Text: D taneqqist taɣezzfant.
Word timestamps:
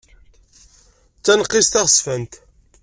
D 1.17 1.21
taneqqist 1.25 1.71
taɣezzfant. 1.73 2.33